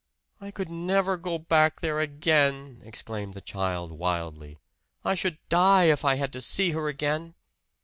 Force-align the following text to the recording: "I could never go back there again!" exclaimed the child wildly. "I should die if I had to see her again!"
"I 0.39 0.49
could 0.49 0.71
never 0.71 1.15
go 1.15 1.37
back 1.37 1.81
there 1.81 1.99
again!" 1.99 2.81
exclaimed 2.83 3.35
the 3.35 3.39
child 3.39 3.91
wildly. 3.91 4.57
"I 5.05 5.13
should 5.13 5.37
die 5.47 5.83
if 5.93 6.03
I 6.03 6.15
had 6.15 6.33
to 6.33 6.41
see 6.41 6.71
her 6.71 6.87
again!" 6.87 7.35